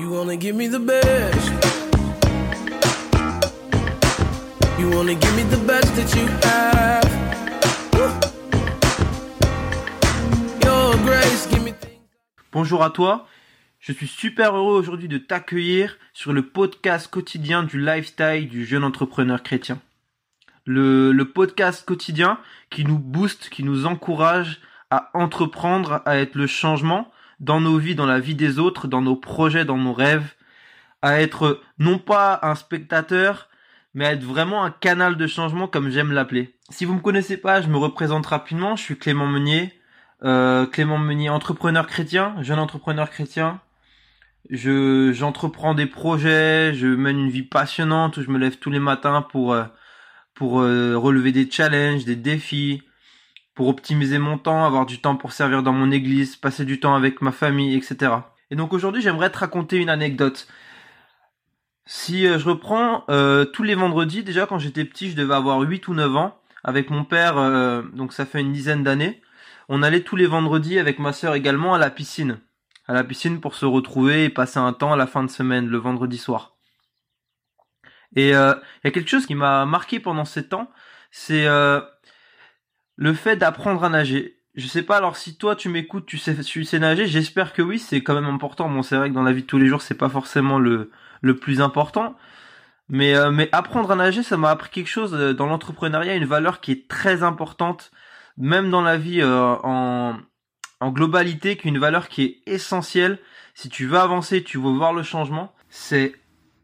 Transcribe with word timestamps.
You 0.00 0.12
wanna 0.12 0.36
give 0.36 0.54
me 0.54 0.68
the 0.68 0.78
best? 0.78 1.50
You 4.78 4.90
wanna 4.90 5.14
give 5.14 5.34
me 5.34 5.42
the 5.50 5.56
best 5.66 5.92
that 5.96 6.14
you 6.14 6.28
have? 6.44 7.04
Your 10.62 10.96
grace, 11.04 11.48
give 11.50 11.64
me 11.64 11.72
things. 11.72 11.98
Bonjour 12.52 12.84
à 12.84 12.90
toi, 12.90 13.26
je 13.80 13.92
suis 13.92 14.06
super 14.06 14.54
heureux 14.54 14.78
aujourd'hui 14.78 15.08
de 15.08 15.18
t'accueillir 15.18 15.98
sur 16.12 16.32
le 16.32 16.42
podcast 16.42 17.08
quotidien 17.10 17.64
du 17.64 17.80
lifestyle 17.80 18.48
du 18.48 18.64
jeune 18.64 18.84
entrepreneur 18.84 19.42
chrétien. 19.42 19.80
Le 20.64 21.24
podcast 21.24 21.84
quotidien 21.84 22.38
qui 22.70 22.84
nous 22.84 23.00
booste, 23.00 23.48
qui 23.48 23.64
nous 23.64 23.84
encourage 23.84 24.60
à 24.92 25.10
entreprendre, 25.14 26.02
à 26.04 26.18
être 26.18 26.36
le 26.36 26.46
changement 26.46 27.10
dans 27.40 27.60
nos 27.60 27.78
vies, 27.78 27.94
dans 27.94 28.06
la 28.06 28.20
vie 28.20 28.34
des 28.34 28.58
autres, 28.58 28.88
dans 28.88 29.02
nos 29.02 29.16
projets, 29.16 29.64
dans 29.64 29.76
nos 29.76 29.92
rêves, 29.92 30.34
à 31.02 31.20
être 31.20 31.60
non 31.78 31.98
pas 31.98 32.40
un 32.42 32.54
spectateur, 32.54 33.48
mais 33.94 34.06
à 34.06 34.12
être 34.12 34.24
vraiment 34.24 34.64
un 34.64 34.70
canal 34.70 35.16
de 35.16 35.26
changement 35.26 35.68
comme 35.68 35.90
j'aime 35.90 36.12
l'appeler. 36.12 36.54
Si 36.70 36.84
vous 36.84 36.94
me 36.94 37.00
connaissez 37.00 37.36
pas, 37.36 37.62
je 37.62 37.68
me 37.68 37.76
représente 37.76 38.26
rapidement, 38.26 38.76
je 38.76 38.82
suis 38.82 38.98
Clément 38.98 39.26
Meunier, 39.26 39.72
euh, 40.24 40.66
Clément 40.66 40.98
Meunier, 40.98 41.30
entrepreneur 41.30 41.86
chrétien, 41.86 42.34
jeune 42.42 42.58
entrepreneur 42.58 43.08
chrétien. 43.08 43.60
Je 44.50 45.12
j'entreprends 45.12 45.74
des 45.74 45.86
projets, 45.86 46.72
je 46.74 46.86
mène 46.86 47.18
une 47.18 47.30
vie 47.30 47.42
passionnante 47.42 48.16
où 48.16 48.22
je 48.22 48.30
me 48.30 48.38
lève 48.38 48.58
tous 48.58 48.70
les 48.70 48.78
matins 48.78 49.22
pour 49.22 49.52
euh, 49.52 49.64
pour 50.34 50.60
euh, 50.60 50.96
relever 50.96 51.32
des 51.32 51.50
challenges, 51.50 52.04
des 52.04 52.16
défis, 52.16 52.82
pour 53.58 53.66
optimiser 53.66 54.18
mon 54.18 54.38
temps, 54.38 54.64
avoir 54.64 54.86
du 54.86 55.00
temps 55.00 55.16
pour 55.16 55.32
servir 55.32 55.64
dans 55.64 55.72
mon 55.72 55.90
église, 55.90 56.36
passer 56.36 56.64
du 56.64 56.78
temps 56.78 56.94
avec 56.94 57.20
ma 57.20 57.32
famille, 57.32 57.74
etc. 57.74 58.12
Et 58.52 58.54
donc 58.54 58.72
aujourd'hui, 58.72 59.02
j'aimerais 59.02 59.30
te 59.30 59.38
raconter 59.38 59.78
une 59.78 59.90
anecdote. 59.90 60.46
Si 61.84 62.24
euh, 62.24 62.38
je 62.38 62.48
reprends 62.48 63.02
euh, 63.10 63.44
tous 63.46 63.64
les 63.64 63.74
vendredis, 63.74 64.22
déjà 64.22 64.46
quand 64.46 64.60
j'étais 64.60 64.84
petit, 64.84 65.10
je 65.10 65.16
devais 65.16 65.34
avoir 65.34 65.58
8 65.58 65.88
ou 65.88 65.94
9 65.94 66.16
ans, 66.16 66.40
avec 66.62 66.90
mon 66.90 67.02
père, 67.02 67.36
euh, 67.36 67.82
donc 67.94 68.12
ça 68.12 68.26
fait 68.26 68.40
une 68.40 68.52
dizaine 68.52 68.84
d'années, 68.84 69.20
on 69.68 69.82
allait 69.82 70.02
tous 70.02 70.14
les 70.14 70.26
vendredis 70.26 70.78
avec 70.78 71.00
ma 71.00 71.12
sœur 71.12 71.34
également 71.34 71.74
à 71.74 71.78
la 71.78 71.90
piscine. 71.90 72.38
À 72.86 72.92
la 72.92 73.02
piscine 73.02 73.40
pour 73.40 73.56
se 73.56 73.66
retrouver 73.66 74.26
et 74.26 74.28
passer 74.28 74.60
un 74.60 74.72
temps 74.72 74.92
à 74.92 74.96
la 74.96 75.08
fin 75.08 75.24
de 75.24 75.30
semaine, 75.30 75.66
le 75.66 75.78
vendredi 75.78 76.18
soir. 76.18 76.54
Et 78.14 78.28
il 78.28 78.30
y 78.30 78.34
a 78.34 78.90
quelque 78.92 79.10
chose 79.10 79.26
qui 79.26 79.34
m'a 79.34 79.66
marqué 79.66 79.98
pendant 79.98 80.24
ces 80.24 80.46
temps, 80.46 80.70
c'est 81.10 81.48
le 82.98 83.14
fait 83.14 83.36
d'apprendre 83.36 83.84
à 83.84 83.88
nager. 83.88 84.36
Je 84.56 84.66
sais 84.66 84.82
pas, 84.82 84.96
alors 84.96 85.16
si 85.16 85.36
toi 85.36 85.54
tu 85.54 85.68
m'écoutes, 85.68 86.04
tu 86.04 86.18
sais, 86.18 86.34
tu 86.42 86.64
sais 86.64 86.80
nager, 86.80 87.06
j'espère 87.06 87.52
que 87.52 87.62
oui, 87.62 87.78
c'est 87.78 88.02
quand 88.02 88.14
même 88.14 88.26
important. 88.26 88.68
Bon, 88.68 88.82
c'est 88.82 88.96
vrai 88.96 89.08
que 89.08 89.14
dans 89.14 89.22
la 89.22 89.32
vie 89.32 89.42
de 89.42 89.46
tous 89.46 89.58
les 89.58 89.68
jours, 89.68 89.82
c'est 89.82 89.94
pas 89.94 90.08
forcément 90.08 90.58
le, 90.58 90.90
le 91.22 91.36
plus 91.36 91.60
important. 91.60 92.16
Mais, 92.88 93.14
euh, 93.14 93.30
mais 93.30 93.48
apprendre 93.52 93.90
à 93.92 93.94
nager, 93.94 94.22
ça 94.24 94.36
m'a 94.36 94.50
appris 94.50 94.70
quelque 94.70 94.88
chose 94.88 95.14
euh, 95.14 95.32
dans 95.32 95.46
l'entrepreneuriat, 95.46 96.16
une 96.16 96.24
valeur 96.24 96.60
qui 96.60 96.72
est 96.72 96.88
très 96.88 97.22
importante, 97.22 97.92
même 98.36 98.70
dans 98.70 98.82
la 98.82 98.96
vie 98.96 99.20
euh, 99.20 99.54
en, 99.62 100.16
en 100.80 100.90
globalité, 100.90 101.56
qu'une 101.56 101.78
valeur 101.78 102.08
qui 102.08 102.22
est 102.24 102.52
essentielle. 102.52 103.20
Si 103.54 103.68
tu 103.68 103.86
veux 103.86 103.98
avancer, 103.98 104.42
tu 104.42 104.58
veux 104.58 104.72
voir 104.72 104.92
le 104.92 105.04
changement, 105.04 105.54
c'est 105.68 106.14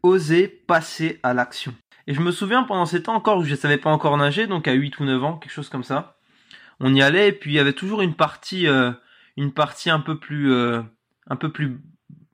oser 0.03 0.47
passer 0.47 1.19
à 1.23 1.33
l'action. 1.33 1.73
Et 2.07 2.13
je 2.13 2.21
me 2.21 2.31
souviens 2.31 2.63
pendant 2.63 2.85
ces 2.85 3.03
temps 3.03 3.15
encore 3.15 3.43
je 3.43 3.55
savais 3.55 3.77
pas 3.77 3.89
encore 3.89 4.17
nager, 4.17 4.47
donc 4.47 4.67
à 4.67 4.73
8 4.73 4.99
ou 4.99 5.05
9 5.05 5.23
ans, 5.23 5.37
quelque 5.37 5.53
chose 5.53 5.69
comme 5.69 5.83
ça 5.83 6.14
on 6.79 6.93
y 6.93 7.01
allait 7.01 7.29
et 7.29 7.31
puis 7.31 7.51
il 7.51 7.55
y 7.55 7.59
avait 7.59 7.73
toujours 7.73 8.01
une 8.01 8.15
partie 8.15 8.67
euh, 8.67 8.91
une 9.37 9.51
partie 9.51 9.89
un 9.89 9.99
peu 9.99 10.17
plus 10.17 10.51
euh, 10.51 10.81
un 11.27 11.35
peu 11.35 11.51
plus 11.51 11.79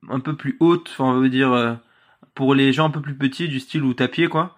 un 0.09 0.19
peu 0.19 0.35
plus 0.35 0.57
haute 0.59 0.89
enfin 0.91 1.05
on 1.05 1.19
veut 1.19 1.29
dire 1.29 1.51
euh, 1.51 1.73
pour 2.35 2.55
les 2.55 2.73
gens 2.73 2.87
un 2.87 2.91
peu 2.91 3.01
plus 3.01 3.15
petits 3.15 3.47
du 3.47 3.59
style 3.59 3.83
où 3.83 3.93
t'as 3.93 4.07
pied 4.07 4.27
quoi. 4.27 4.57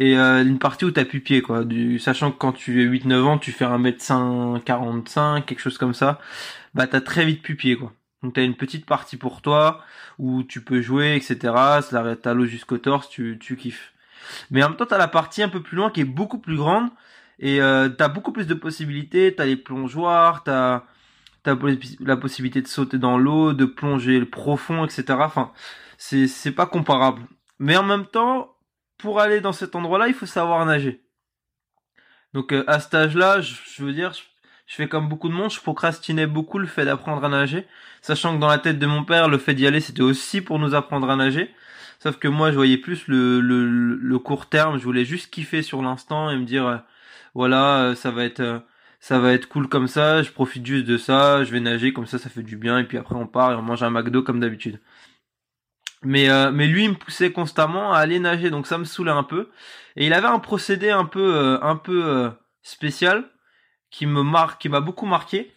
Et 0.00 0.16
une 0.16 0.60
partie 0.60 0.84
où 0.84 0.92
t'as 0.92 1.04
plus 1.04 1.20
pied 1.20 1.42
quoi. 1.42 1.64
Du 1.64 1.98
sachant 1.98 2.30
que 2.30 2.38
quand 2.38 2.52
tu 2.52 2.82
es 2.82 2.84
8 2.84 3.06
9 3.06 3.26
ans 3.26 3.38
tu 3.38 3.50
fais 3.50 3.64
un 3.64 3.78
mètre 3.78 4.04
45 4.64 5.44
quelque 5.44 5.58
chose 5.60 5.78
comme 5.78 5.94
ça 5.94 6.20
bah 6.74 6.86
t'as 6.86 7.00
très 7.00 7.24
vite 7.24 7.42
plus 7.42 7.56
pied 7.56 7.76
quoi. 7.76 7.92
Donc 8.22 8.34
t'as 8.34 8.44
une 8.44 8.54
petite 8.54 8.86
partie 8.86 9.16
pour 9.16 9.42
toi 9.42 9.82
où 10.18 10.44
tu 10.44 10.60
peux 10.60 10.80
jouer 10.82 11.16
etc 11.16 11.52
t'as 12.22 12.34
l'eau 12.34 12.46
jusqu'au 12.46 12.78
torse 12.78 13.08
tu 13.08 13.38
tu 13.40 13.56
kiffes. 13.56 13.92
Mais 14.50 14.62
en 14.62 14.68
même 14.68 14.76
temps 14.76 14.86
t'as 14.86 14.98
la 14.98 15.08
partie 15.08 15.42
un 15.42 15.48
peu 15.48 15.62
plus 15.62 15.76
loin 15.76 15.90
qui 15.90 16.00
est 16.02 16.04
beaucoup 16.04 16.38
plus 16.38 16.56
grande 16.56 16.90
et 17.38 17.60
euh, 17.60 17.88
t'as 17.88 18.08
beaucoup 18.08 18.32
plus 18.32 18.46
de 18.46 18.54
possibilités, 18.54 19.34
t'as 19.34 19.44
les 19.46 19.56
plongeoires, 19.56 20.42
t'as 20.44 20.84
as 21.46 21.56
la 22.00 22.16
possibilité 22.16 22.60
de 22.60 22.68
sauter 22.68 22.98
dans 22.98 23.16
l'eau, 23.16 23.54
de 23.54 23.64
plonger 23.64 24.22
profond, 24.26 24.84
etc. 24.84 25.04
Enfin, 25.20 25.52
c'est 25.96 26.52
pas 26.52 26.66
comparable. 26.66 27.22
Mais 27.58 27.76
en 27.76 27.82
même 27.82 28.06
temps, 28.06 28.54
pour 28.98 29.20
aller 29.20 29.40
dans 29.40 29.52
cet 29.52 29.74
endroit-là, 29.74 30.08
il 30.08 30.14
faut 30.14 30.26
savoir 30.26 30.64
nager. 30.66 31.02
Donc 32.34 32.52
euh, 32.52 32.64
à 32.66 32.80
cet 32.80 32.94
âge-là, 32.94 33.40
je, 33.40 33.54
je, 33.74 33.82
veux 33.82 33.92
dire, 33.92 34.12
je, 34.12 34.74
fais 34.74 34.88
comme 34.88 35.08
beaucoup 35.08 35.28
de 35.28 35.34
monde, 35.34 35.50
je 35.50 35.60
procrastinais 35.60 36.26
beaucoup 36.26 36.58
le 36.58 36.66
fait 36.66 36.84
d'apprendre 36.84 37.24
à 37.24 37.28
nager, 37.30 37.66
sachant 38.02 38.34
que 38.34 38.40
dans 38.40 38.48
la 38.48 38.58
tête 38.58 38.78
de 38.78 38.86
mon 38.86 39.04
père, 39.04 39.28
le 39.28 39.38
fait 39.38 39.54
d'y 39.54 39.66
aller, 39.66 39.80
c'était 39.80 40.02
aussi 40.02 40.42
pour 40.42 40.58
nous 40.58 40.74
apprendre 40.74 41.08
à 41.08 41.16
nager. 41.16 41.50
Sauf 42.00 42.18
que 42.18 42.28
moi, 42.28 42.50
je 42.50 42.56
voyais 42.56 42.76
plus 42.76 43.08
le, 43.08 43.40
le, 43.40 43.66
le 43.66 44.18
court 44.18 44.46
terme, 44.46 44.78
je 44.78 44.84
voulais 44.84 45.04
juste 45.04 45.32
kiffer 45.32 45.62
sur 45.62 45.82
l'instant 45.82 46.30
et 46.30 46.36
me 46.36 46.44
dire, 46.44 46.66
euh, 46.66 46.76
voilà, 47.34 47.82
euh, 47.82 47.94
ça 47.94 48.10
va 48.10 48.24
être 48.24 48.40
euh, 48.40 48.60
ça 49.00 49.18
va 49.18 49.32
être 49.32 49.48
cool 49.48 49.68
comme 49.68 49.88
ça, 49.88 50.22
je 50.22 50.30
profite 50.32 50.66
juste 50.66 50.86
de 50.86 50.96
ça, 50.98 51.44
je 51.44 51.52
vais 51.52 51.60
nager 51.60 51.92
comme 51.92 52.06
ça, 52.06 52.18
ça 52.18 52.28
fait 52.28 52.42
du 52.42 52.56
bien, 52.56 52.78
et 52.78 52.84
puis 52.84 52.98
après 52.98 53.14
on 53.14 53.26
part 53.26 53.52
et 53.52 53.54
on 53.54 53.62
mange 53.62 53.82
un 53.82 53.90
McDo 53.90 54.22
comme 54.22 54.40
d'habitude. 54.40 54.80
Mais 56.02 56.30
euh, 56.30 56.50
mais 56.52 56.66
lui 56.66 56.84
il 56.84 56.90
me 56.90 56.94
poussait 56.94 57.32
constamment 57.32 57.92
à 57.92 57.98
aller 57.98 58.18
nager, 58.20 58.50
donc 58.50 58.66
ça 58.66 58.78
me 58.78 58.84
saoulait 58.84 59.10
un 59.10 59.24
peu. 59.24 59.50
Et 59.96 60.06
il 60.06 60.12
avait 60.12 60.28
un 60.28 60.38
procédé 60.38 60.90
un 60.90 61.04
peu 61.04 61.58
un 61.62 61.76
peu 61.76 62.30
spécial 62.62 63.24
qui 63.90 64.06
me 64.06 64.22
marque, 64.22 64.60
qui 64.60 64.68
m'a 64.68 64.80
beaucoup 64.80 65.06
marqué, 65.06 65.52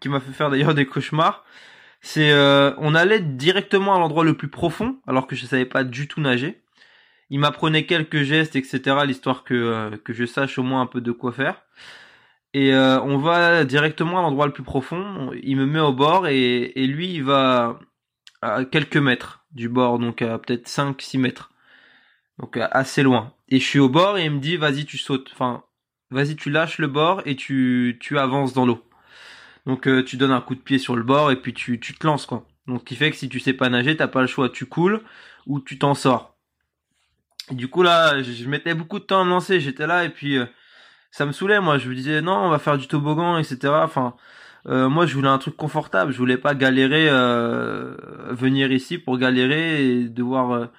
qui 0.00 0.08
m'a 0.08 0.20
fait 0.20 0.32
faire 0.32 0.50
d'ailleurs 0.50 0.74
des 0.74 0.86
cauchemars. 0.86 1.44
C'est 2.00 2.32
on 2.78 2.94
allait 2.94 3.20
directement 3.20 3.94
à 3.96 3.98
l'endroit 3.98 4.24
le 4.24 4.36
plus 4.36 4.48
profond, 4.48 4.98
alors 5.06 5.26
que 5.26 5.36
je 5.36 5.46
savais 5.46 5.66
pas 5.66 5.84
du 5.84 6.08
tout 6.08 6.20
nager 6.20 6.62
il 7.32 7.38
m'apprenait 7.40 7.86
quelques 7.86 8.24
gestes, 8.24 8.56
etc. 8.56 8.98
L'histoire 9.06 9.42
que, 9.42 9.54
euh, 9.54 9.96
que 10.04 10.12
je 10.12 10.26
sache 10.26 10.58
au 10.58 10.62
moins 10.62 10.82
un 10.82 10.86
peu 10.86 11.00
de 11.00 11.12
quoi 11.12 11.32
faire. 11.32 11.62
Et 12.52 12.74
euh, 12.74 13.00
on 13.00 13.16
va 13.16 13.64
directement 13.64 14.18
à 14.18 14.22
l'endroit 14.22 14.46
le 14.46 14.52
plus 14.52 14.62
profond. 14.62 15.32
Il 15.42 15.56
me 15.56 15.64
met 15.64 15.80
au 15.80 15.94
bord 15.94 16.28
et, 16.28 16.72
et 16.76 16.86
lui, 16.86 17.14
il 17.14 17.24
va 17.24 17.80
à 18.42 18.66
quelques 18.66 18.98
mètres 18.98 19.46
du 19.52 19.70
bord, 19.70 19.98
donc 19.98 20.20
à 20.20 20.38
peut-être 20.38 20.68
5-6 20.68 21.18
mètres. 21.18 21.50
Donc 22.38 22.58
assez 22.58 23.02
loin. 23.02 23.32
Et 23.48 23.60
je 23.60 23.64
suis 23.64 23.78
au 23.78 23.88
bord 23.88 24.18
et 24.18 24.26
il 24.26 24.32
me 24.32 24.38
dit, 24.38 24.58
vas-y, 24.58 24.84
tu 24.84 24.98
sautes. 24.98 25.30
Enfin, 25.32 25.64
vas-y, 26.10 26.36
tu 26.36 26.50
lâches 26.50 26.78
le 26.78 26.88
bord 26.88 27.22
et 27.24 27.34
tu, 27.34 27.96
tu 27.98 28.18
avances 28.18 28.52
dans 28.52 28.66
l'eau. 28.66 28.84
Donc 29.64 29.88
euh, 29.88 30.04
tu 30.04 30.18
donnes 30.18 30.32
un 30.32 30.42
coup 30.42 30.54
de 30.54 30.60
pied 30.60 30.78
sur 30.78 30.96
le 30.96 31.02
bord 31.02 31.30
et 31.30 31.36
puis 31.36 31.54
tu, 31.54 31.80
tu 31.80 31.94
te 31.94 32.06
lances, 32.06 32.26
quoi. 32.26 32.46
Donc 32.66 32.84
qui 32.84 32.94
fait 32.94 33.10
que 33.10 33.16
si 33.16 33.30
tu 33.30 33.40
sais 33.40 33.54
pas 33.54 33.70
nager, 33.70 33.96
t'as 33.96 34.08
pas 34.08 34.20
le 34.20 34.26
choix, 34.26 34.50
tu 34.50 34.66
coules 34.66 35.00
ou 35.46 35.60
tu 35.60 35.78
t'en 35.78 35.94
sors 35.94 36.31
du 37.50 37.68
coup 37.68 37.82
là, 37.82 38.22
je, 38.22 38.48
mettais 38.48 38.74
beaucoup 38.74 38.98
de 38.98 39.04
temps 39.04 39.20
à 39.20 39.24
me 39.24 39.30
lancer. 39.30 39.60
J'étais 39.60 39.86
là 39.86 40.04
et 40.04 40.08
puis 40.10 40.38
euh, 40.38 40.46
ça 41.10 41.26
me 41.26 41.32
saoulait. 41.32 41.60
Moi, 41.60 41.78
je 41.78 41.88
me 41.88 41.94
disais 41.94 42.22
non, 42.22 42.36
on 42.36 42.50
va 42.50 42.58
faire 42.58 42.78
du 42.78 42.88
toboggan, 42.88 43.38
etc. 43.38 43.58
Enfin, 43.82 44.16
euh, 44.68 44.88
moi, 44.88 45.06
je 45.06 45.14
voulais 45.14 45.28
un 45.28 45.38
truc 45.38 45.56
confortable. 45.56 46.12
Je 46.12 46.18
voulais 46.18 46.38
pas 46.38 46.54
galérer, 46.54 47.08
euh, 47.10 47.96
venir 48.30 48.72
ici 48.72 48.98
pour 48.98 49.18
galérer 49.18 49.86
et 49.86 50.08
devoir 50.08 50.70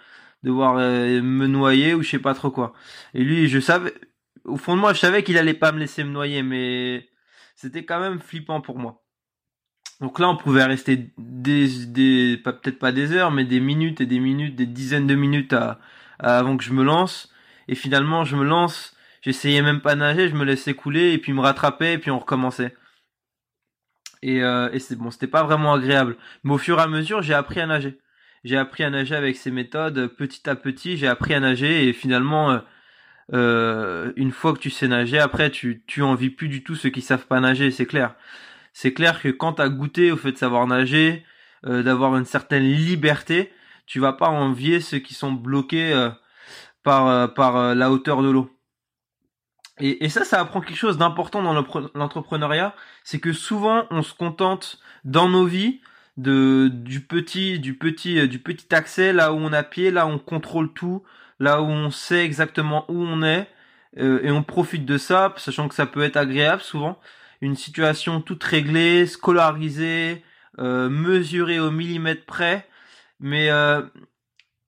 devoir 0.43 0.75
me 0.75 1.47
noyer 1.47 1.93
ou 1.93 2.03
je 2.03 2.09
sais 2.11 2.19
pas 2.19 2.33
trop 2.33 2.51
quoi. 2.51 2.73
Et 3.13 3.23
lui, 3.23 3.47
je 3.47 3.59
savais, 3.59 3.93
au 4.45 4.57
fond 4.57 4.75
de 4.75 4.81
moi, 4.81 4.93
je 4.93 4.99
savais 4.99 5.23
qu'il 5.23 5.37
allait 5.37 5.53
pas 5.53 5.71
me 5.71 5.79
laisser 5.79 6.03
me 6.03 6.11
noyer, 6.11 6.43
mais 6.43 7.07
c'était 7.55 7.85
quand 7.85 7.99
même 7.99 8.19
flippant 8.19 8.61
pour 8.61 8.77
moi. 8.79 9.03
Donc 10.01 10.19
là, 10.19 10.29
on 10.29 10.35
pouvait 10.35 10.65
rester 10.65 11.13
des, 11.17 11.85
des 11.87 12.37
peut-être 12.37 12.79
pas 12.79 12.91
des 12.91 13.13
heures, 13.13 13.31
mais 13.31 13.45
des 13.45 13.59
minutes 13.61 14.01
et 14.01 14.05
des 14.05 14.19
minutes, 14.19 14.55
des 14.55 14.65
dizaines 14.65 15.07
de 15.07 15.15
minutes 15.15 15.53
à 15.53 15.71
euh, 15.71 15.75
avant 16.19 16.57
que 16.57 16.63
je 16.63 16.73
me 16.73 16.83
lance. 16.83 17.31
Et 17.67 17.75
finalement, 17.75 18.23
je 18.23 18.35
me 18.35 18.43
lance, 18.43 18.95
j'essayais 19.21 19.61
même 19.61 19.81
pas 19.81 19.95
nager, 19.95 20.29
je 20.29 20.35
me 20.35 20.45
laissais 20.45 20.73
couler 20.73 21.13
et 21.13 21.17
puis 21.17 21.33
me 21.33 21.41
rattrapais 21.41 21.93
et 21.93 21.97
puis 21.97 22.11
on 22.11 22.19
recommençait. 22.19 22.75
Et, 24.21 24.41
euh, 24.41 24.69
et 24.71 24.79
c'est 24.79 24.95
bon, 24.95 25.11
c'était 25.11 25.27
pas 25.27 25.43
vraiment 25.43 25.73
agréable. 25.73 26.17
Mais 26.43 26.53
au 26.53 26.57
fur 26.57 26.79
et 26.79 26.81
à 26.81 26.87
mesure, 26.87 27.21
j'ai 27.21 27.33
appris 27.33 27.59
à 27.59 27.67
nager. 27.67 27.99
J'ai 28.43 28.57
appris 28.57 28.83
à 28.83 28.89
nager 28.89 29.15
avec 29.15 29.37
ces 29.37 29.51
méthodes 29.51 30.07
petit 30.07 30.49
à 30.49 30.55
petit. 30.55 30.97
J'ai 30.97 31.07
appris 31.07 31.33
à 31.33 31.39
nager 31.39 31.87
et 31.87 31.93
finalement, 31.93 32.51
euh, 32.51 32.59
euh 33.33 34.13
une 34.15 34.31
fois 34.31 34.53
que 34.53 34.59
tu 34.59 34.69
sais 34.69 34.87
nager, 34.87 35.19
après 35.19 35.49
tu 35.49 35.83
tu 35.87 36.01
envies 36.01 36.29
plus 36.29 36.49
du 36.49 36.63
tout 36.63 36.75
ceux 36.75 36.89
qui 36.89 37.01
savent 37.01 37.27
pas 37.27 37.39
nager. 37.39 37.71
C'est 37.71 37.85
clair. 37.85 38.15
C'est 38.73 38.93
clair 38.93 39.21
que 39.21 39.29
quand 39.29 39.53
t'as 39.53 39.69
goûté 39.69 40.11
au 40.11 40.17
fait 40.17 40.31
de 40.33 40.37
savoir 40.37 40.67
nager, 40.67 41.25
euh, 41.65 41.83
d'avoir 41.83 42.17
une 42.17 42.25
certaine 42.25 42.63
liberté, 42.63 43.53
tu 43.85 43.99
vas 43.99 44.13
pas 44.13 44.29
envier 44.29 44.81
ceux 44.81 44.99
qui 44.99 45.13
sont 45.13 45.31
bloqués 45.31 45.93
euh, 45.93 46.09
par 46.83 47.07
euh, 47.07 47.27
par 47.27 47.57
euh, 47.57 47.75
la 47.75 47.91
hauteur 47.91 48.21
de 48.21 48.29
l'eau. 48.29 48.49
Et, 49.79 50.07
ça, 50.09 50.23
ça 50.23 50.39
apprend 50.39 50.61
quelque 50.61 50.77
chose 50.77 50.99
d'important 50.99 51.41
dans 51.41 51.53
l'entrepreneuriat, 51.95 52.75
c'est 53.03 53.19
que 53.19 53.33
souvent 53.33 53.87
on 53.89 54.03
se 54.03 54.13
contente 54.13 54.79
dans 55.03 55.27
nos 55.27 55.45
vies 55.45 55.81
de 56.15 56.69
du 56.71 57.01
petit 57.01 57.59
du 57.59 57.75
petit 57.75 58.27
du 58.27 58.37
petit 58.37 58.73
accès 58.75 59.13
là 59.13 59.33
où 59.33 59.37
on 59.37 59.51
a 59.51 59.63
pied, 59.63 59.89
là 59.89 60.05
où 60.05 60.11
on 60.11 60.19
contrôle 60.19 60.71
tout, 60.73 61.03
là 61.39 61.63
où 61.63 61.65
on 61.65 61.89
sait 61.89 62.23
exactement 62.23 62.85
où 62.87 63.03
on 63.03 63.23
est 63.23 63.49
et 63.97 64.31
on 64.31 64.43
profite 64.43 64.85
de 64.85 64.97
ça, 64.97 65.33
sachant 65.37 65.67
que 65.67 65.75
ça 65.75 65.87
peut 65.87 66.03
être 66.03 66.17
agréable 66.17 66.61
souvent. 66.61 66.99
Une 67.41 67.55
situation 67.55 68.21
toute 68.21 68.43
réglée, 68.43 69.07
scolarisée, 69.07 70.23
mesurée 70.59 71.59
au 71.59 71.71
millimètre 71.71 72.25
près, 72.25 72.67
mais 73.23 73.47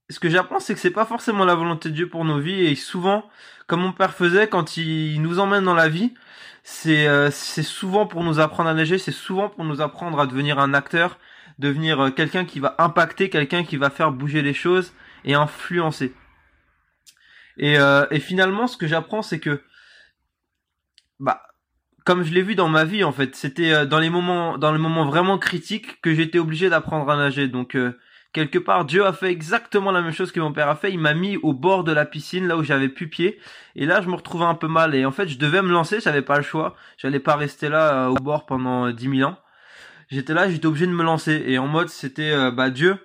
ce 0.10 0.20
que 0.20 0.30
j'apprends, 0.30 0.60
c'est 0.60 0.74
que 0.74 0.80
c'est 0.80 0.90
pas 0.90 1.06
forcément 1.06 1.46
la 1.46 1.54
volonté 1.54 1.90
de 1.90 1.94
Dieu 1.94 2.10
pour 2.10 2.26
nos 2.26 2.40
vies 2.40 2.66
et 2.66 2.74
souvent, 2.74 3.30
comme 3.68 3.82
mon 3.82 3.92
père 3.92 4.16
faisait 4.16 4.48
quand 4.48 4.78
il 4.78 5.22
nous 5.22 5.38
emmène 5.38 5.66
dans 5.66 5.76
la 5.76 5.90
vie, 5.90 6.16
c'est 6.64 7.08
c'est 7.30 7.64
souvent 7.64 8.08
pour 8.08 8.24
nous 8.24 8.40
apprendre 8.40 8.70
à 8.70 8.74
nager, 8.74 8.98
c'est 8.98 9.12
souvent 9.12 9.50
pour 9.50 9.64
nous 9.66 9.82
apprendre 9.82 10.20
à 10.20 10.26
devenir 10.26 10.58
un 10.58 10.74
acteur, 10.74 11.20
devenir 11.60 12.00
euh, 12.00 12.12
quelqu'un 12.12 12.46
qui 12.46 12.60
va 12.60 12.76
impacter, 12.78 13.30
quelqu'un 13.30 13.64
qui 13.64 13.78
va 13.78 13.90
faire 13.90 14.12
bouger 14.12 14.42
les 14.42 14.54
choses 14.54 14.94
et 15.24 15.34
influencer. 15.34 16.14
Et, 17.58 17.78
euh, 17.80 18.06
et 18.12 18.20
finalement, 18.20 18.68
ce 18.68 18.78
que 18.78 18.88
j'apprends, 18.88 19.22
c'est 19.22 19.40
que, 19.40 19.62
bah, 21.20 21.42
comme 22.06 22.24
je 22.24 22.34
l'ai 22.34 22.42
vu 22.42 22.56
dans 22.56 22.68
ma 22.68 22.84
vie, 22.84 23.04
en 23.04 23.12
fait, 23.12 23.36
c'était 23.36 23.72
euh, 23.72 23.86
dans 23.86 24.00
les 24.00 24.10
moments, 24.10 24.58
dans 24.58 24.74
les 24.74 24.80
moments 24.80 25.06
vraiment 25.06 25.38
critiques 25.38 26.02
que 26.02 26.14
j'étais 26.14 26.40
obligé 26.40 26.70
d'apprendre 26.70 27.10
à 27.10 27.16
nager. 27.16 27.48
Donc, 27.48 27.78
quelque 28.36 28.60
part, 28.60 28.86
Dieu 28.86 29.06
a 29.06 29.14
fait 29.14 29.32
exactement 29.32 29.92
la 29.92 30.02
même 30.02 30.12
chose 30.12 30.32
que 30.32 30.40
mon 30.40 30.54
père 30.54 30.70
a 30.70 30.76
fait. 30.76 30.92
Il 30.92 31.00
m'a 31.00 31.16
mis 31.16 31.38
au 31.38 31.54
bord 31.54 31.84
de 31.84 31.92
la 31.92 32.06
piscine, 32.06 32.48
là 32.48 32.58
où 32.58 32.64
j'avais 32.64 32.90
pu 32.90 33.08
pied. 33.08 33.40
Et 33.76 33.88
là, 33.88 34.02
je 34.02 34.10
me 34.10 34.16
retrouvais 34.16 34.46
un 34.46 34.56
peu 34.56 34.68
mal. 34.68 34.94
Et 34.94 35.06
en 35.06 35.12
fait, 35.12 35.28
je 35.28 35.38
devais 35.40 35.62
me 35.62 35.72
lancer, 35.72 36.00
j'avais 36.02 36.22
pas 36.22 36.38
le 36.38 36.44
choix. 36.44 36.76
J'allais 36.98 37.20
pas 37.20 37.36
rester 37.36 37.70
là 37.70 38.10
au 38.10 38.16
bord 38.16 38.46
pendant 38.46 38.92
dix 38.92 39.08
mille 39.08 39.26
ans 39.26 39.38
j'étais 40.10 40.34
là, 40.34 40.50
j'étais 40.50 40.66
obligé 40.66 40.88
de 40.88 40.92
me 40.92 41.04
lancer. 41.04 41.44
Et 41.48 41.58
en 41.58 41.68
mode, 41.68 41.90
c'était, 41.90 42.32
euh, 42.32 42.52
bah 42.52 42.70
Dieu, 42.70 42.98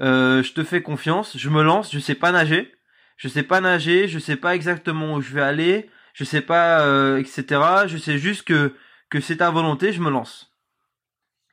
euh, 0.00 0.42
je 0.42 0.52
te 0.52 0.64
fais 0.64 0.82
confiance, 0.82 1.36
je 1.36 1.50
me 1.50 1.62
lance, 1.62 1.92
je 1.92 1.98
sais 1.98 2.14
pas 2.14 2.32
nager, 2.32 2.72
je 3.16 3.28
sais 3.28 3.42
pas 3.42 3.60
nager, 3.60 4.08
je 4.08 4.18
sais 4.18 4.36
pas 4.36 4.54
exactement 4.54 5.14
où 5.14 5.20
je 5.20 5.34
vais 5.34 5.42
aller, 5.42 5.90
je 6.14 6.24
sais 6.24 6.40
pas, 6.40 6.82
euh, 6.82 7.18
etc. 7.18 7.60
Je 7.86 7.96
sais 7.98 8.18
juste 8.18 8.44
que 8.44 8.74
que 9.10 9.20
c'est 9.20 9.38
ta 9.38 9.50
volonté, 9.50 9.92
je 9.92 10.00
me 10.00 10.10
lance. 10.10 10.51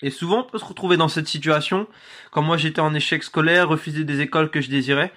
Et 0.02 0.12
souvent, 0.12 0.42
on 0.42 0.44
peut 0.44 0.60
se 0.60 0.66
retrouver 0.66 0.98
dans 0.98 1.10
cette 1.10 1.28
situation. 1.28 1.88
Quand 2.32 2.42
moi, 2.42 2.58
j'étais 2.58 2.82
en 2.82 2.94
échec 2.94 3.24
scolaire, 3.24 3.70
refusé 3.70 4.04
des 4.04 4.22
écoles 4.22 4.50
que 4.50 4.62
je 4.62 4.70
désirais, 4.70 5.12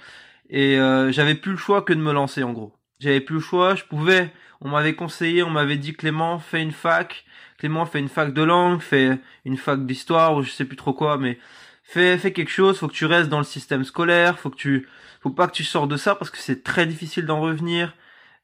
et 0.50 0.76
j'avais 1.10 1.34
plus 1.34 1.52
le 1.52 1.56
choix 1.58 1.82
que 1.82 1.92
de 1.92 2.00
me 2.00 2.12
lancer, 2.12 2.42
en 2.42 2.52
gros. 2.52 2.74
J'avais 3.02 3.20
plus 3.20 3.36
le 3.36 3.40
choix, 3.40 3.74
je 3.74 3.82
pouvais. 3.84 4.32
On 4.60 4.68
m'avait 4.68 4.94
conseillé, 4.94 5.42
on 5.42 5.50
m'avait 5.50 5.76
dit 5.76 5.92
Clément, 5.92 6.38
fais 6.38 6.62
une 6.62 6.70
fac, 6.70 7.24
Clément 7.58 7.84
fait 7.84 7.98
une 7.98 8.08
fac 8.08 8.32
de 8.32 8.42
langue, 8.42 8.80
fait 8.80 9.18
une 9.44 9.56
fac 9.56 9.84
d'histoire 9.86 10.36
ou 10.36 10.42
je 10.42 10.50
sais 10.50 10.64
plus 10.64 10.76
trop 10.76 10.92
quoi, 10.92 11.18
mais 11.18 11.38
fais, 11.82 12.16
fais 12.16 12.32
quelque 12.32 12.50
chose, 12.50 12.78
faut 12.78 12.86
que 12.86 12.92
tu 12.92 13.06
restes 13.06 13.28
dans 13.28 13.38
le 13.38 13.44
système 13.44 13.82
scolaire, 13.82 14.38
faut 14.38 14.50
que 14.50 14.56
tu, 14.56 14.88
faut 15.20 15.30
pas 15.30 15.48
que 15.48 15.52
tu 15.52 15.64
sors 15.64 15.88
de 15.88 15.96
ça 15.96 16.14
parce 16.14 16.30
que 16.30 16.38
c'est 16.38 16.62
très 16.62 16.86
difficile 16.86 17.26
d'en 17.26 17.40
revenir. 17.40 17.96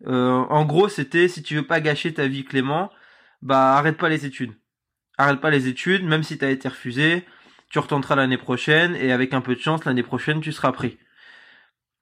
Euh, 0.08 0.32
en 0.32 0.64
gros, 0.64 0.88
c'était 0.88 1.29
si 1.29 1.43
tu 1.43 1.55
veux 1.55 1.67
pas 1.67 1.81
gâcher 1.81 2.12
ta 2.14 2.26
vie, 2.26 2.44
Clément, 2.44 2.91
bah 3.43 3.76
arrête 3.76 3.96
pas 3.96 4.08
les 4.08 4.26
études. 4.26 4.55
Arrête 5.19 5.41
pas 5.41 5.50
les 5.50 5.69
études, 5.69 6.05
même 6.05 6.23
si 6.23 6.38
t'as 6.38 6.50
été 6.50 6.69
refusé, 6.69 7.25
tu 7.70 7.79
retenteras 7.79 8.17
l'année 8.17 8.38
prochaine 8.38 8.97
et 8.97 9.12
avec 9.12 9.35
un 9.35 9.41
peu 9.41 9.55
de 9.55 9.61
chance, 9.61 9.85
l'année 9.85 10.03
prochaine 10.03 10.41
tu 10.41 10.53
seras 10.53 10.73
pris. 10.73 10.99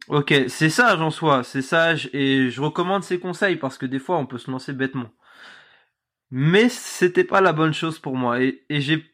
Ok, 0.08 0.32
c'est 0.48 0.70
sage 0.70 1.00
en 1.00 1.10
soi, 1.10 1.42
c'est 1.42 1.62
sage 1.62 2.08
et 2.12 2.50
je 2.50 2.60
recommande 2.60 3.02
ces 3.02 3.18
conseils 3.18 3.56
parce 3.56 3.76
que 3.78 3.86
des 3.86 3.98
fois 3.98 4.18
on 4.18 4.26
peut 4.26 4.38
se 4.38 4.50
lancer 4.50 4.72
bêtement 4.72 5.10
mais 6.30 6.68
c'était 6.68 7.24
pas 7.24 7.40
la 7.40 7.52
bonne 7.52 7.72
chose 7.72 7.98
pour 7.98 8.16
moi 8.16 8.40
et, 8.40 8.64
j'ai 8.70 9.04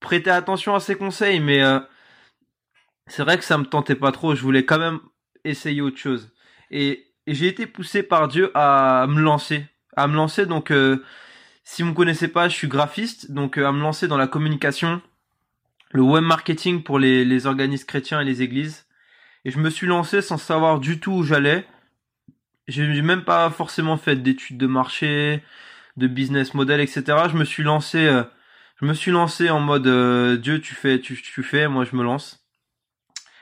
prêté 0.00 0.30
attention 0.30 0.74
à 0.74 0.80
ses 0.80 0.96
conseils 0.96 1.40
mais 1.40 1.62
euh, 1.62 1.80
c'est 3.06 3.22
vrai 3.22 3.38
que 3.38 3.44
ça 3.44 3.58
me 3.58 3.64
tentait 3.64 3.94
pas 3.94 4.12
trop 4.12 4.34
je 4.34 4.42
voulais 4.42 4.64
quand 4.64 4.78
même 4.78 5.00
essayer 5.44 5.80
autre 5.80 5.98
chose 5.98 6.32
et, 6.70 7.08
j'ai 7.28 7.46
été 7.46 7.68
poussé 7.68 8.02
par 8.02 8.26
Dieu 8.26 8.50
à 8.54 9.06
me 9.08 9.20
lancer 9.20 9.64
à 9.96 10.08
me 10.08 10.16
lancer 10.16 10.44
donc 10.44 10.72
euh, 10.72 11.04
si 11.64 11.82
vous 11.82 11.90
me 11.90 11.94
connaissez 11.94 12.28
pas 12.28 12.48
je 12.48 12.54
suis 12.54 12.68
graphiste 12.68 13.30
donc 13.30 13.58
euh, 13.58 13.66
à 13.66 13.72
me 13.72 13.80
lancer 13.80 14.08
dans 14.08 14.16
la 14.16 14.26
communication 14.26 15.02
le 15.90 16.02
web 16.02 16.24
marketing 16.24 16.82
pour 16.82 16.98
les, 16.98 17.24
les 17.24 17.46
organismes 17.46 17.86
chrétiens 17.86 18.20
et 18.20 18.24
les 18.24 18.42
églises 18.42 18.86
et 19.44 19.50
je 19.50 19.58
me 19.58 19.70
suis 19.70 19.86
lancé 19.86 20.22
sans 20.22 20.38
savoir 20.38 20.80
du 20.80 21.00
tout 21.00 21.12
où 21.12 21.22
j'allais 21.22 21.66
j'ai 22.68 23.02
même 23.02 23.24
pas 23.24 23.50
forcément 23.50 23.96
fait 23.96 24.16
d'études 24.16 24.58
de 24.58 24.66
marché, 24.66 25.42
de 25.96 26.06
business 26.06 26.54
model, 26.54 26.80
etc. 26.80 27.02
Je 27.30 27.36
me 27.36 27.44
suis 27.44 27.62
lancé, 27.62 28.06
euh, 28.06 28.22
je 28.80 28.86
me 28.86 28.94
suis 28.94 29.10
lancé 29.10 29.50
en 29.50 29.60
mode 29.60 29.86
euh, 29.86 30.36
Dieu, 30.36 30.60
tu 30.60 30.74
fais, 30.74 31.00
tu, 31.00 31.20
tu 31.20 31.42
fais, 31.42 31.68
moi 31.68 31.84
je 31.84 31.96
me 31.96 32.02
lance. 32.02 32.46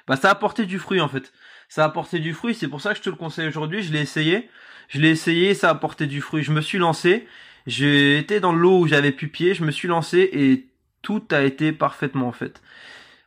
Bah 0.09 0.17
ça 0.17 0.29
a 0.29 0.33
apporté 0.33 0.67
du 0.67 0.79
fruit 0.79 1.01
en 1.01 1.09
fait. 1.09 1.33
Ça 1.69 1.85
a 1.85 1.87
apporté 1.87 2.19
du 2.19 2.35
fruit, 2.35 2.55
c'est 2.55 2.67
pour 2.69 2.81
ça 2.81 2.93
que 2.93 2.99
je 2.99 3.03
te 3.03 3.11
le 3.11 3.17
conseille 3.17 3.47
aujourd'hui. 3.47 3.83
Je 3.83 3.93
l'ai 3.93 4.01
essayé, 4.01 4.49
je 4.89 5.01
l'ai 5.01 5.11
essayé, 5.11 5.55
ça 5.55 5.69
a 5.69 5.73
apporté 5.73 6.07
du 6.07 6.21
fruit. 6.21 6.43
Je 6.43 6.53
me 6.53 6.61
suis 6.61 6.79
lancé, 6.79 7.29
été 7.67 8.41
dans 8.41 8.53
l'eau 8.53 8.81
où 8.81 8.87
j'avais 8.87 9.13
pu 9.13 9.29
pied, 9.29 9.55
je 9.55 9.65
me 9.65 9.71
suis 9.71 9.89
lancé 9.89 10.29
et 10.33 10.67
tout 11.03 11.23
a 11.31 11.43
été 11.43 11.73
parfaitement 11.73 12.29
en 12.29 12.33
fait. 12.33 12.63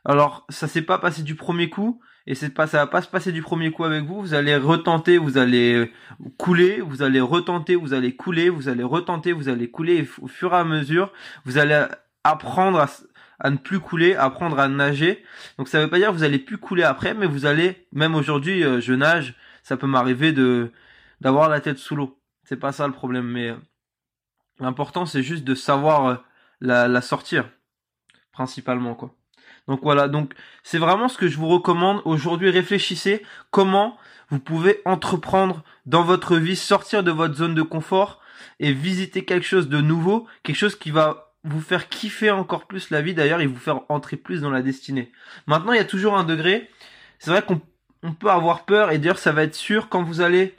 Alors 0.04 0.44
ça 0.48 0.68
s'est 0.68 0.82
pas 0.82 0.98
passé 0.98 1.22
du 1.22 1.34
premier 1.34 1.70
coup, 1.70 2.00
et 2.26 2.34
c'est 2.34 2.50
pas 2.50 2.66
ça 2.66 2.78
va 2.78 2.86
pas 2.86 3.02
se 3.02 3.08
passer 3.08 3.32
du 3.32 3.42
premier 3.42 3.70
coup 3.70 3.84
avec 3.84 4.04
vous. 4.04 4.20
Vous 4.20 4.34
allez 4.34 4.56
retenter 4.56 5.18
vous 5.18 5.38
allez 5.38 5.90
couler 6.38 6.80
vous 6.80 7.02
allez 7.02 7.20
retenter 7.20 7.74
vous 7.74 7.92
allez 7.92 8.16
couler 8.16 8.48
vous 8.48 8.68
allez 8.68 8.82
retenter 8.82 9.32
vous 9.32 9.48
allez 9.48 9.70
couler 9.70 9.96
et 9.96 10.08
au 10.20 10.26
fur 10.26 10.52
et 10.52 10.56
à 10.56 10.64
mesure 10.64 11.12
vous 11.44 11.58
allez 11.58 11.84
apprendre 12.22 12.80
à, 12.80 12.88
à 13.40 13.50
ne 13.50 13.56
plus 13.56 13.80
couler 13.80 14.14
apprendre 14.14 14.58
à 14.58 14.68
nager. 14.68 15.22
Donc 15.58 15.68
ça 15.68 15.80
veut 15.80 15.90
pas 15.90 15.98
dire 15.98 16.08
que 16.08 16.14
vous 16.14 16.22
allez 16.22 16.38
plus 16.38 16.58
couler 16.58 16.82
après 16.82 17.14
mais 17.14 17.26
vous 17.26 17.46
allez 17.46 17.86
même 17.92 18.14
aujourd'hui 18.14 18.64
euh, 18.64 18.80
je 18.80 18.94
nage 18.94 19.34
ça 19.62 19.76
peut 19.76 19.86
m'arriver 19.86 20.32
de 20.32 20.70
d'avoir 21.20 21.48
la 21.48 21.60
tête 21.60 21.78
sous 21.78 21.96
l'eau. 21.96 22.18
C'est 22.44 22.56
pas 22.58 22.72
ça 22.72 22.86
le 22.86 22.92
problème 22.92 23.26
mais 23.26 23.50
euh, 23.50 23.56
l'important 24.60 25.06
c'est 25.06 25.22
juste 25.22 25.44
de 25.44 25.54
savoir 25.54 26.06
euh, 26.06 26.16
la, 26.60 26.88
la 26.88 27.00
sortir 27.00 27.48
principalement 28.32 28.94
quoi 28.94 29.14
donc 29.66 29.80
voilà, 29.82 30.08
donc 30.08 30.34
c'est 30.62 30.78
vraiment 30.78 31.08
ce 31.08 31.16
que 31.16 31.28
je 31.28 31.38
vous 31.38 31.48
recommande 31.48 32.02
aujourd'hui. 32.04 32.50
Réfléchissez 32.50 33.24
comment 33.50 33.96
vous 34.28 34.38
pouvez 34.38 34.82
entreprendre 34.84 35.62
dans 35.86 36.02
votre 36.02 36.36
vie, 36.36 36.56
sortir 36.56 37.02
de 37.02 37.10
votre 37.10 37.34
zone 37.34 37.54
de 37.54 37.62
confort 37.62 38.20
et 38.60 38.72
visiter 38.72 39.24
quelque 39.24 39.46
chose 39.46 39.68
de 39.68 39.80
nouveau, 39.80 40.26
quelque 40.42 40.56
chose 40.56 40.76
qui 40.76 40.90
va 40.90 41.32
vous 41.44 41.60
faire 41.60 41.88
kiffer 41.88 42.30
encore 42.30 42.66
plus 42.66 42.90
la 42.90 43.02
vie 43.02 43.14
d'ailleurs 43.14 43.40
et 43.40 43.46
vous 43.46 43.58
faire 43.58 43.80
entrer 43.88 44.16
plus 44.16 44.40
dans 44.40 44.50
la 44.50 44.62
destinée. 44.62 45.12
Maintenant, 45.46 45.72
il 45.72 45.76
y 45.76 45.80
a 45.80 45.84
toujours 45.84 46.16
un 46.16 46.24
degré. 46.24 46.70
C'est 47.18 47.30
vrai 47.30 47.42
qu'on 47.42 47.60
peut 48.12 48.30
avoir 48.30 48.64
peur 48.64 48.90
et 48.90 48.98
d'ailleurs 48.98 49.18
ça 49.18 49.32
va 49.32 49.44
être 49.44 49.54
sûr 49.54 49.88
quand 49.88 50.02
vous 50.02 50.20
allez 50.20 50.54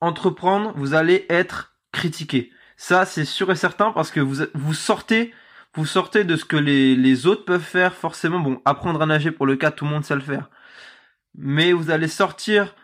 entreprendre, 0.00 0.72
vous 0.76 0.94
allez 0.94 1.26
être 1.28 1.74
critiqué. 1.92 2.52
Ça, 2.82 3.06
c'est 3.06 3.24
sûr 3.24 3.48
et 3.52 3.54
certain 3.54 3.92
parce 3.92 4.10
que 4.10 4.18
vous, 4.18 4.44
vous 4.54 4.74
sortez 4.74 5.32
vous 5.74 5.86
sortez 5.86 6.24
de 6.24 6.34
ce 6.34 6.44
que 6.44 6.56
les, 6.56 6.96
les 6.96 7.26
autres 7.26 7.44
peuvent 7.44 7.62
faire, 7.62 7.94
forcément, 7.94 8.40
bon, 8.40 8.60
apprendre 8.64 9.00
à 9.00 9.06
nager 9.06 9.30
pour 9.30 9.46
le 9.46 9.54
cas, 9.54 9.70
tout 9.70 9.84
le 9.84 9.92
monde 9.92 10.04
sait 10.04 10.16
le 10.16 10.20
faire. 10.20 10.50
Mais 11.36 11.72
vous 11.72 11.90
allez 11.92 12.08
sortir 12.08 12.74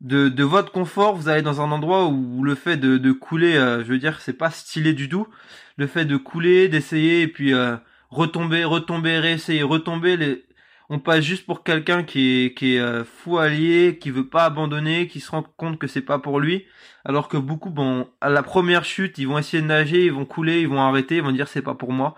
de, 0.00 0.30
de 0.30 0.44
votre 0.44 0.72
confort, 0.72 1.14
vous 1.14 1.28
allez 1.28 1.42
dans 1.42 1.60
un 1.60 1.70
endroit 1.72 2.06
où 2.06 2.42
le 2.42 2.54
fait 2.54 2.78
de, 2.78 2.96
de 2.96 3.12
couler, 3.12 3.56
euh, 3.56 3.84
je 3.84 3.92
veux 3.92 3.98
dire, 3.98 4.18
c'est 4.22 4.32
pas 4.32 4.50
stylé 4.50 4.94
du 4.94 5.10
tout. 5.10 5.28
Le 5.76 5.86
fait 5.86 6.06
de 6.06 6.16
couler, 6.16 6.68
d'essayer, 6.68 7.20
et 7.20 7.28
puis 7.28 7.52
euh, 7.52 7.76
retomber, 8.08 8.64
retomber, 8.64 9.18
réessayer, 9.18 9.62
retomber, 9.62 10.42
on 10.90 10.98
passe 10.98 11.24
juste 11.24 11.46
pour 11.46 11.62
quelqu'un 11.62 12.02
qui 12.02 12.46
est, 12.46 12.54
qui 12.54 12.76
est 12.76 12.80
euh, 12.80 13.04
fou 13.04 13.38
allié, 13.38 13.98
qui 14.00 14.10
veut 14.10 14.28
pas 14.28 14.44
abandonner, 14.44 15.06
qui 15.08 15.20
se 15.20 15.30
rend 15.30 15.42
compte 15.42 15.78
que 15.78 15.86
c'est 15.86 16.02
pas 16.02 16.18
pour 16.18 16.40
lui. 16.40 16.66
Alors 17.04 17.28
que 17.28 17.36
beaucoup, 17.36 17.70
bon, 17.70 18.08
à 18.20 18.30
la 18.30 18.42
première 18.42 18.84
chute, 18.84 19.18
ils 19.18 19.26
vont 19.26 19.38
essayer 19.38 19.62
de 19.62 19.66
nager, 19.66 20.04
ils 20.04 20.12
vont 20.12 20.24
couler, 20.24 20.60
ils 20.60 20.68
vont 20.68 20.80
arrêter, 20.80 21.16
ils 21.16 21.22
vont 21.22 21.32
dire 21.32 21.48
c'est 21.48 21.62
pas 21.62 21.74
pour 21.74 21.92
moi. 21.92 22.16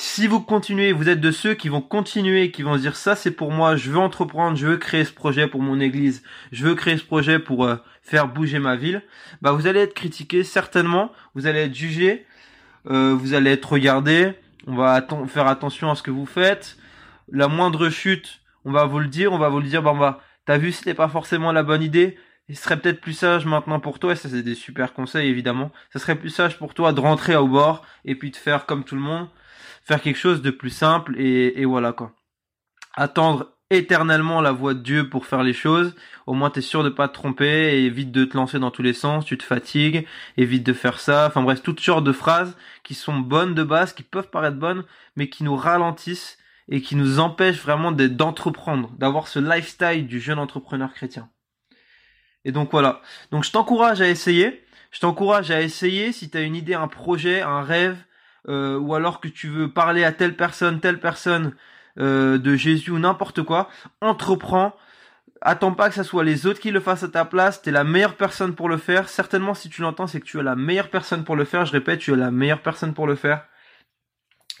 Si 0.00 0.28
vous 0.28 0.40
continuez, 0.40 0.92
vous 0.92 1.08
êtes 1.08 1.20
de 1.20 1.32
ceux 1.32 1.54
qui 1.54 1.68
vont 1.68 1.80
continuer, 1.80 2.52
qui 2.52 2.62
vont 2.62 2.76
se 2.76 2.82
dire 2.82 2.94
ça 2.94 3.16
c'est 3.16 3.32
pour 3.32 3.50
moi, 3.50 3.74
je 3.74 3.90
veux 3.90 3.98
entreprendre, 3.98 4.56
je 4.56 4.68
veux 4.68 4.76
créer 4.76 5.04
ce 5.04 5.12
projet 5.12 5.48
pour 5.48 5.60
mon 5.60 5.80
église, 5.80 6.22
je 6.52 6.64
veux 6.64 6.76
créer 6.76 6.96
ce 6.96 7.04
projet 7.04 7.40
pour 7.40 7.64
euh, 7.64 7.76
faire 8.02 8.28
bouger 8.28 8.60
ma 8.60 8.76
ville, 8.76 9.02
bah 9.42 9.50
vous 9.50 9.66
allez 9.66 9.80
être 9.80 9.94
critiqué 9.94 10.44
certainement, 10.44 11.10
vous 11.34 11.48
allez 11.48 11.62
être 11.62 11.74
jugé, 11.74 12.26
euh, 12.88 13.12
vous 13.12 13.34
allez 13.34 13.50
être 13.50 13.72
regardé, 13.72 14.34
on 14.68 14.76
va 14.76 15.04
faire 15.26 15.48
attention 15.48 15.90
à 15.90 15.96
ce 15.96 16.04
que 16.04 16.12
vous 16.12 16.26
faites, 16.26 16.76
la 17.30 17.48
moindre 17.48 17.88
chute, 17.88 18.40
on 18.64 18.72
va 18.72 18.84
vous 18.84 18.98
le 18.98 19.08
dire, 19.08 19.32
on 19.32 19.38
va 19.38 19.48
vous 19.48 19.60
le 19.60 19.68
dire, 19.68 19.82
bah, 19.82 19.94
bah 19.98 20.20
t'as 20.44 20.58
vu, 20.58 20.72
c'était 20.72 20.94
pas 20.94 21.08
forcément 21.08 21.52
la 21.52 21.62
bonne 21.62 21.82
idée. 21.82 22.18
Il 22.48 22.56
serait 22.56 22.80
peut-être 22.80 23.00
plus 23.00 23.12
sage 23.12 23.44
maintenant 23.44 23.80
pour 23.80 23.98
toi, 23.98 24.12
et 24.12 24.16
ça 24.16 24.28
c'est 24.28 24.42
des 24.42 24.54
super 24.54 24.94
conseils 24.94 25.28
évidemment, 25.28 25.70
ça 25.92 25.98
serait 25.98 26.16
plus 26.16 26.30
sage 26.30 26.58
pour 26.58 26.72
toi 26.72 26.92
de 26.92 27.00
rentrer 27.00 27.36
au 27.36 27.46
bord 27.46 27.84
et 28.06 28.14
puis 28.14 28.30
de 28.30 28.36
faire 28.36 28.64
comme 28.64 28.84
tout 28.84 28.94
le 28.94 29.02
monde, 29.02 29.28
faire 29.82 30.00
quelque 30.00 30.16
chose 30.16 30.40
de 30.40 30.50
plus 30.50 30.70
simple 30.70 31.14
et, 31.18 31.60
et 31.60 31.66
voilà 31.66 31.92
quoi. 31.92 32.12
Attendre 32.96 33.58
éternellement 33.70 34.40
la 34.40 34.52
voix 34.52 34.74
de 34.74 34.80
Dieu 34.80 35.08
pour 35.08 35.26
faire 35.26 35.42
les 35.42 35.52
choses. 35.52 35.94
Au 36.26 36.34
moins, 36.34 36.50
t'es 36.50 36.60
sûr 36.60 36.82
de 36.82 36.88
pas 36.88 37.08
te 37.08 37.14
tromper 37.14 37.46
et 37.46 37.84
évite 37.84 38.10
de 38.10 38.24
te 38.24 38.36
lancer 38.36 38.58
dans 38.58 38.70
tous 38.70 38.82
les 38.82 38.92
sens. 38.92 39.24
Tu 39.24 39.36
te 39.36 39.44
fatigues, 39.44 40.06
évite 40.36 40.64
de 40.64 40.72
faire 40.72 41.00
ça. 41.00 41.26
Enfin 41.26 41.42
bref, 41.42 41.62
toutes 41.62 41.80
sortes 41.80 42.04
de 42.04 42.12
phrases 42.12 42.56
qui 42.82 42.94
sont 42.94 43.18
bonnes 43.18 43.54
de 43.54 43.62
base, 43.62 43.92
qui 43.92 44.02
peuvent 44.02 44.30
paraître 44.30 44.56
bonnes, 44.56 44.84
mais 45.16 45.28
qui 45.28 45.44
nous 45.44 45.56
ralentissent 45.56 46.38
et 46.68 46.82
qui 46.82 46.96
nous 46.96 47.18
empêchent 47.18 47.62
vraiment 47.62 47.92
d'entreprendre, 47.92 48.90
d'avoir 48.98 49.28
ce 49.28 49.38
lifestyle 49.38 50.06
du 50.06 50.20
jeune 50.20 50.38
entrepreneur 50.38 50.92
chrétien. 50.92 51.28
Et 52.44 52.52
donc 52.52 52.70
voilà. 52.70 53.00
Donc 53.30 53.44
je 53.44 53.50
t'encourage 53.50 54.00
à 54.00 54.08
essayer. 54.08 54.64
Je 54.90 55.00
t'encourage 55.00 55.50
à 55.50 55.60
essayer 55.60 56.12
si 56.12 56.30
tu 56.30 56.38
as 56.38 56.42
une 56.42 56.56
idée, 56.56 56.74
un 56.74 56.88
projet, 56.88 57.42
un 57.42 57.62
rêve, 57.62 57.96
euh, 58.48 58.78
ou 58.78 58.94
alors 58.94 59.20
que 59.20 59.28
tu 59.28 59.48
veux 59.48 59.70
parler 59.70 60.04
à 60.04 60.12
telle 60.12 60.36
personne, 60.36 60.80
telle 60.80 61.00
personne 61.00 61.54
euh, 61.98 62.38
de 62.38 62.54
Jésus 62.54 62.90
ou 62.90 62.98
n'importe 62.98 63.42
quoi, 63.42 63.68
entreprends. 64.00 64.74
Attends 65.40 65.72
pas 65.72 65.88
que 65.88 65.94
ce 65.94 66.02
soit 66.02 66.24
les 66.24 66.46
autres 66.46 66.60
qui 66.60 66.70
le 66.70 66.80
fassent 66.80 67.04
à 67.04 67.08
ta 67.08 67.24
place. 67.24 67.62
Tu 67.62 67.68
es 67.68 67.72
la 67.72 67.84
meilleure 67.84 68.16
personne 68.16 68.54
pour 68.54 68.68
le 68.68 68.76
faire. 68.76 69.08
Certainement, 69.08 69.54
si 69.54 69.68
tu 69.68 69.82
l'entends, 69.82 70.06
c'est 70.06 70.20
que 70.20 70.24
tu 70.26 70.38
es 70.38 70.42
la 70.42 70.56
meilleure 70.56 70.90
personne 70.90 71.24
pour 71.24 71.36
le 71.36 71.44
faire. 71.44 71.64
Je 71.64 71.72
répète, 71.72 72.00
tu 72.00 72.12
es 72.12 72.16
la 72.16 72.30
meilleure 72.30 72.62
personne 72.62 72.94
pour 72.94 73.06
le 73.06 73.14
faire. 73.14 73.44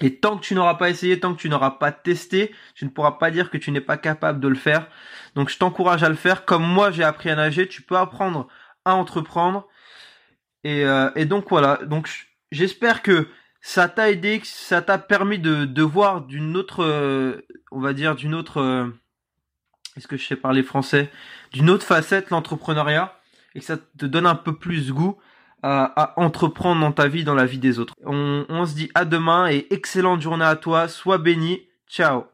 Et 0.00 0.16
tant 0.16 0.36
que 0.36 0.44
tu 0.44 0.54
n'auras 0.54 0.74
pas 0.74 0.90
essayé, 0.90 1.18
tant 1.18 1.34
que 1.34 1.40
tu 1.40 1.48
n'auras 1.48 1.72
pas 1.72 1.90
testé, 1.90 2.54
tu 2.74 2.84
ne 2.84 2.90
pourras 2.90 3.12
pas 3.12 3.30
dire 3.30 3.50
que 3.50 3.58
tu 3.58 3.72
n'es 3.72 3.80
pas 3.80 3.96
capable 3.96 4.40
de 4.40 4.48
le 4.48 4.54
faire. 4.54 4.86
Donc 5.34 5.48
je 5.48 5.58
t'encourage 5.58 6.02
à 6.02 6.08
le 6.08 6.14
faire. 6.14 6.44
Comme 6.44 6.62
moi 6.62 6.90
j'ai 6.90 7.04
appris 7.04 7.30
à 7.30 7.36
nager, 7.36 7.66
tu 7.68 7.82
peux 7.82 7.96
apprendre 7.96 8.46
à 8.84 8.94
entreprendre. 8.94 9.66
Et, 10.64 10.84
euh, 10.84 11.10
donc 11.24 11.50
voilà. 11.50 11.78
Donc 11.84 12.08
j'espère 12.52 13.02
que 13.02 13.28
ça 13.60 13.88
t'a 13.88 14.10
aidé, 14.10 14.38
que 14.40 14.46
ça 14.46 14.82
t'a 14.82 14.98
permis 14.98 15.38
de, 15.38 15.64
de 15.64 15.82
voir 15.82 16.22
d'une 16.22 16.56
autre, 16.56 16.84
euh, 16.84 17.44
on 17.72 17.80
va 17.80 17.92
dire 17.92 18.14
d'une 18.14 18.34
autre, 18.34 18.60
euh, 18.60 18.86
est-ce 19.96 20.06
que 20.06 20.16
je 20.16 20.24
sais 20.24 20.36
parler 20.36 20.62
français, 20.62 21.10
d'une 21.52 21.70
autre 21.70 21.84
facette 21.84 22.30
l'entrepreneuriat 22.30 23.18
et 23.54 23.60
que 23.60 23.66
ça 23.66 23.76
te 23.76 24.06
donne 24.06 24.26
un 24.26 24.36
peu 24.36 24.54
plus 24.54 24.92
goût 24.92 25.18
à, 25.62 26.14
entreprendre 26.16 26.80
dans 26.80 26.92
ta 26.92 27.08
vie, 27.08 27.24
dans 27.24 27.34
la 27.34 27.46
vie 27.46 27.58
des 27.58 27.78
autres. 27.78 27.94
On, 28.04 28.66
se 28.66 28.74
dit 28.74 28.90
à 28.94 29.04
demain 29.04 29.48
et 29.48 29.66
excellente 29.70 30.20
journée 30.20 30.44
à 30.44 30.56
toi. 30.56 30.88
Sois 30.88 31.18
béni. 31.18 31.62
Ciao. 31.88 32.24